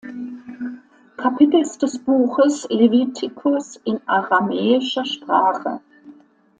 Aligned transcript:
Kapitels 1.15 1.77
des 1.83 1.93
Buches 2.07 2.55
Leviticus 2.71 3.75
in 3.85 3.97
aramäischer 4.07 5.05
Sprache. 5.05 5.79